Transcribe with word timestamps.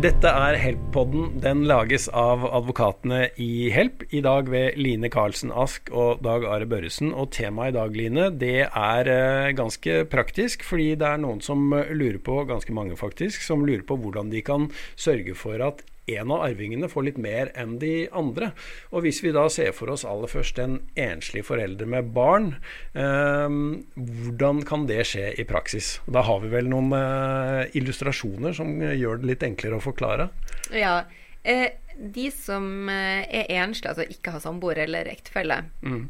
Dette 0.00 0.30
er 0.32 0.56
Help-podden. 0.56 1.34
Den 1.44 1.66
lages 1.68 2.06
av 2.16 2.46
advokatene 2.48 3.26
i 3.36 3.68
Help. 3.68 4.06
I 4.16 4.22
dag 4.24 4.46
ved 4.48 4.78
Line 4.80 5.10
Karlsen 5.12 5.50
Ask 5.52 5.90
og 5.92 6.22
Dag 6.24 6.46
Are 6.48 6.64
Børresen. 6.64 7.10
Og 7.12 7.28
temaet 7.36 7.74
i 7.74 7.76
dag, 7.76 7.98
Line, 7.98 8.30
det 8.40 8.62
er 8.64 9.10
eh, 9.12 9.50
ganske 9.58 10.06
praktisk. 10.08 10.64
Fordi 10.64 10.94
det 10.96 11.04
er 11.04 11.20
noen 11.20 11.44
som 11.44 11.68
lurer 11.68 12.16
på, 12.16 12.38
ganske 12.48 12.72
mange 12.72 12.96
faktisk, 12.96 13.44
som 13.44 13.66
lurer 13.68 13.84
på 13.84 13.98
hvordan 14.00 14.32
de 14.32 14.40
kan 14.46 14.70
sørge 14.96 15.36
for 15.36 15.60
at 15.68 15.84
en 16.06 16.30
av 16.32 16.44
arvingene 16.46 16.88
får 16.90 17.06
litt 17.06 17.18
mer 17.20 17.50
enn 17.58 17.76
de 17.82 18.08
andre. 18.16 18.50
Og 18.90 19.04
hvis 19.04 19.20
vi 19.24 19.32
da 19.36 19.46
ser 19.52 19.74
for 19.76 19.92
oss 19.92 20.04
aller 20.08 20.30
først 20.30 20.58
en 20.62 20.78
enslig 20.98 21.44
forelder 21.46 21.88
med 21.90 22.12
barn, 22.16 22.54
eh, 22.94 23.48
hvordan 23.96 24.64
kan 24.66 24.86
det 24.90 25.04
skje 25.12 25.30
i 25.38 25.46
praksis? 25.48 25.98
Da 26.10 26.24
har 26.26 26.40
vi 26.44 26.52
vel 26.54 26.70
noen 26.72 26.94
eh, 26.96 27.70
illustrasjoner 27.78 28.56
som 28.56 28.76
gjør 28.80 29.20
det 29.20 29.32
litt 29.34 29.46
enklere 29.46 29.78
å 29.78 29.84
forklare? 29.84 30.30
Ja. 30.74 31.02
Eh, 31.42 31.68
de 32.00 32.30
som 32.32 32.88
eh, 32.88 33.24
er 33.28 33.50
enslige, 33.60 33.92
altså 33.92 34.08
ikke 34.08 34.34
har 34.34 34.44
samboer 34.44 34.82
eller 34.86 35.08
ektefelle, 35.10 35.62
mm. 35.82 36.04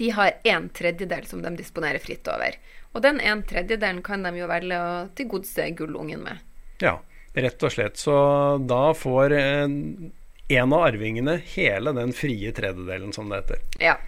de 0.00 0.10
har 0.16 0.38
en 0.54 0.68
tredjedel 0.72 1.26
som 1.28 1.42
de 1.44 1.54
disponerer 1.58 2.02
fritt 2.02 2.28
over. 2.30 2.56
Og 2.94 3.02
den 3.02 3.18
en 3.20 3.42
tredjedelen 3.42 4.02
kan 4.06 4.22
de 4.24 4.36
jo 4.38 4.48
velge 4.50 4.78
å 4.78 4.92
tilgodese 5.18 5.70
gullungen 5.76 6.22
med. 6.24 6.42
Ja. 6.82 6.98
Rett 7.34 7.66
og 7.66 7.72
slett. 7.74 7.98
Så 7.98 8.14
da 8.62 8.94
får 8.94 9.32
eh, 9.34 9.68
en 10.48 10.72
av 10.72 10.86
arvingene 10.86 11.38
hele 11.54 11.92
den 11.92 12.12
frie 12.14 12.52
tredjedelen, 12.54 13.12
som 13.12 13.28
det 13.28 13.42
heter. 13.42 13.62
Ja. 13.82 13.98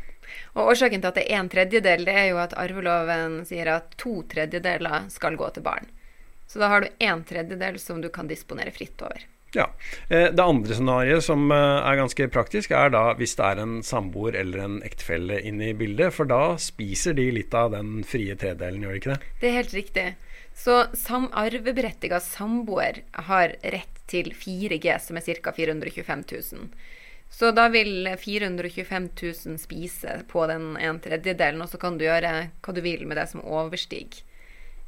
Og 0.57 0.73
årsaken 0.73 1.03
til 1.03 1.11
at 1.11 1.19
det 1.19 1.27
er 1.27 1.41
en 1.41 1.51
tredjedel, 1.53 2.07
det 2.07 2.15
er 2.17 2.29
jo 2.31 2.41
at 2.43 2.55
arveloven 2.59 3.41
sier 3.49 3.71
at 3.75 3.95
to 4.01 4.21
tredjedeler 4.31 5.11
skal 5.13 5.39
gå 5.39 5.49
til 5.55 5.65
barn. 5.67 5.91
Så 6.47 6.63
da 6.63 6.71
har 6.71 6.85
du 6.85 7.05
en 7.05 7.25
tredjedel 7.27 7.79
som 7.83 8.01
du 8.01 8.09
kan 8.15 8.31
disponere 8.31 8.73
fritt 8.75 9.03
over. 9.03 9.27
Ja. 9.57 9.71
Eh, 10.09 10.29
det 10.37 10.45
andre 10.45 10.77
scenarioet 10.77 11.25
som 11.25 11.49
eh, 11.55 11.79
er 11.81 11.99
ganske 12.01 12.29
praktisk, 12.33 12.75
er 12.77 12.93
da 12.93 13.09
hvis 13.17 13.37
det 13.39 13.47
er 13.49 13.63
en 13.63 13.79
samboer 13.87 14.37
eller 14.37 14.65
en 14.67 14.79
ektefelle 14.87 15.41
inne 15.41 15.71
i 15.71 15.77
bildet. 15.77 16.13
For 16.17 16.29
da 16.29 16.59
spiser 16.61 17.17
de 17.17 17.31
litt 17.35 17.57
av 17.57 17.73
den 17.75 18.03
frie 18.07 18.37
tredelen, 18.39 18.85
gjør 18.85 18.97
de 18.97 19.03
ikke 19.03 19.15
det? 19.15 19.33
Det 19.41 19.51
er 19.51 19.59
helt 19.61 19.77
riktig. 19.77 20.07
Så 20.57 20.77
sam 20.97 21.29
arveberettiga 21.37 22.21
samboer 22.25 23.03
har 23.29 23.57
rett 23.61 23.97
til 24.09 24.31
4G, 24.37 24.87
som 25.03 25.19
er 25.19 25.27
ca. 25.43 25.53
425 25.53 26.23
000. 26.31 26.71
Så 27.33 27.51
da 27.51 27.67
vil 27.69 28.07
425 28.21 29.09
000 29.19 29.59
spise 29.59 30.21
på 30.31 30.47
den 30.47 30.77
en 30.77 31.01
tredjedelen, 31.03 31.61
og 31.63 31.69
så 31.69 31.81
kan 31.81 31.99
du 31.99 32.07
gjøre 32.07 32.33
hva 32.63 32.75
du 32.77 32.81
vil 32.85 33.05
med 33.09 33.19
det 33.19 33.27
som 33.33 33.43
overstiger. 33.43 34.23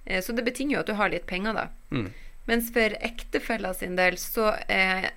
Eh, 0.07 0.23
så 0.25 0.33
det 0.33 0.47
betinger 0.47 0.79
jo 0.79 0.85
at 0.85 0.91
du 0.91 0.97
har 1.01 1.13
litt 1.13 1.27
penger, 1.29 1.57
da. 1.57 1.69
Mm. 1.93 2.09
Mens 2.49 2.73
for 2.73 2.97
ektefella 3.05 3.75
sin 3.77 3.97
del 3.99 4.17
så 4.21 4.55
er 4.73 5.11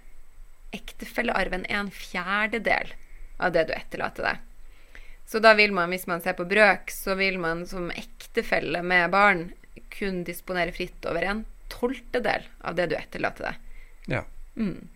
ektefellearven 0.75 1.63
en 1.71 1.91
fjerdedel 1.91 2.91
av 3.41 3.53
det 3.55 3.69
du 3.69 3.73
etterlater 3.75 4.27
deg. 4.27 4.91
Så 5.31 5.39
da 5.39 5.53
vil 5.55 5.71
man, 5.71 5.93
hvis 5.93 6.09
man 6.11 6.19
ser 6.23 6.35
på 6.35 6.47
brøk, 6.47 6.91
så 6.91 7.15
vil 7.15 7.39
man 7.39 7.63
som 7.67 7.87
ektefelle 7.95 8.81
med 8.83 9.13
barn 9.13 9.45
kun 9.91 10.25
disponere 10.27 10.75
fritt 10.75 11.07
over 11.07 11.23
en 11.23 11.45
tolvtedel 11.71 12.47
av 12.67 12.75
det 12.75 12.89
du 12.91 12.97
etterlater 12.99 13.47
deg. 13.47 13.67
Ja. 14.11 14.25
Mm. 14.59 14.89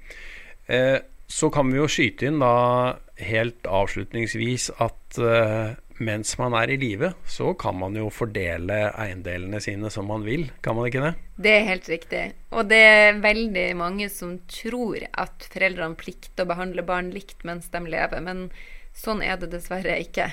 Eh, 0.67 0.99
så 1.27 1.49
kan 1.53 1.71
vi 1.71 1.79
jo 1.79 1.89
skyte 1.89 2.29
inn 2.29 2.41
da 2.43 2.97
helt 3.15 3.65
avslutningsvis 3.65 4.69
at 4.83 5.19
eh, 5.21 5.75
mens 6.03 6.33
man 6.37 6.55
er 6.59 6.73
i 6.73 6.77
live, 6.79 7.13
så 7.27 7.53
kan 7.57 7.77
man 7.79 7.95
jo 7.95 8.09
fordele 8.11 8.89
eiendelene 8.91 9.61
sine 9.63 9.89
som 9.93 10.09
man 10.11 10.25
vil, 10.27 10.49
kan 10.61 10.75
man 10.75 10.89
ikke 10.89 11.03
det? 11.05 11.13
Det 11.39 11.53
er 11.53 11.69
helt 11.69 11.87
riktig. 11.89 12.23
Og 12.51 12.67
det 12.67 12.81
er 12.83 13.21
veldig 13.23 13.67
mange 13.79 14.09
som 14.11 14.37
tror 14.51 15.07
at 15.11 15.47
foreldrene 15.53 15.99
plikter 15.99 16.43
å 16.43 16.51
behandle 16.51 16.83
barn 16.85 17.13
likt 17.15 17.45
mens 17.47 17.71
de 17.71 17.83
lever, 17.87 18.23
men 18.25 18.49
sånn 18.95 19.23
er 19.23 19.39
det 19.39 19.53
dessverre 19.55 19.95
ikke. 20.03 20.29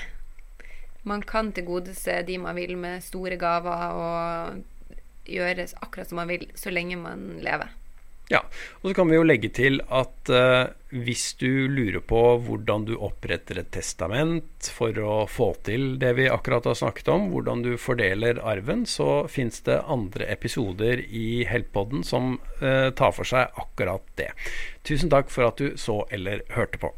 Man 1.07 1.23
kan 1.27 1.51
tilgodese 1.55 2.21
de 2.27 2.37
man 2.39 2.59
vil 2.59 2.75
med 2.79 3.03
store 3.03 3.39
gaver, 3.39 3.95
og 3.95 5.31
gjøre 5.31 5.67
akkurat 5.79 6.09
som 6.09 6.19
man 6.19 6.31
vil, 6.31 6.45
så 6.59 6.71
lenge 6.71 6.99
man 6.99 7.39
lever. 7.43 7.71
Ja, 8.31 8.39
og 8.81 8.89
så 8.89 8.93
kan 8.95 9.09
vi 9.11 9.17
jo 9.17 9.25
legge 9.25 9.49
til 9.51 9.81
at 9.91 10.31
uh, 10.31 10.71
hvis 10.93 11.33
du 11.41 11.67
lurer 11.67 11.99
på 12.07 12.21
hvordan 12.45 12.85
du 12.87 12.93
oppretter 12.95 13.59
et 13.59 13.71
testament 13.75 14.69
for 14.71 14.95
å 14.95 15.17
få 15.27 15.49
til 15.67 15.97
det 16.01 16.13
vi 16.17 16.29
akkurat 16.31 16.69
har 16.71 16.79
snakket 16.79 17.11
om, 17.11 17.27
hvordan 17.33 17.65
du 17.65 17.73
fordeler 17.81 18.39
arven, 18.39 18.85
så 18.87 19.25
fins 19.31 19.59
det 19.67 19.81
andre 19.91 20.29
episoder 20.31 21.03
i 21.03 21.43
Heltpodden 21.49 22.07
som 22.07 22.37
uh, 22.63 22.89
tar 22.95 23.13
for 23.17 23.27
seg 23.27 23.51
akkurat 23.59 24.07
det. 24.19 24.31
Tusen 24.87 25.11
takk 25.11 25.29
for 25.33 25.51
at 25.51 25.59
du 25.59 25.75
så 25.79 26.03
eller 26.13 26.47
hørte 26.55 26.79
på. 26.79 26.95